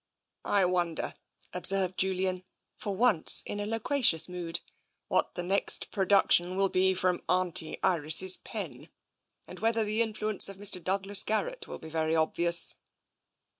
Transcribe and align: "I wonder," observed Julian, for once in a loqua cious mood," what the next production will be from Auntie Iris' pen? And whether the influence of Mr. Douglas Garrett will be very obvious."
"I 0.59 0.65
wonder," 0.65 1.13
observed 1.53 1.95
Julian, 1.95 2.43
for 2.75 2.95
once 2.95 3.43
in 3.45 3.59
a 3.59 3.67
loqua 3.67 4.03
cious 4.03 4.27
mood," 4.27 4.61
what 5.09 5.35
the 5.35 5.43
next 5.43 5.91
production 5.91 6.55
will 6.55 6.69
be 6.69 6.95
from 6.95 7.21
Auntie 7.29 7.77
Iris' 7.83 8.39
pen? 8.43 8.89
And 9.47 9.59
whether 9.59 9.83
the 9.85 10.01
influence 10.01 10.49
of 10.49 10.57
Mr. 10.57 10.83
Douglas 10.83 11.21
Garrett 11.21 11.67
will 11.67 11.77
be 11.77 11.89
very 11.89 12.15
obvious." 12.15 12.77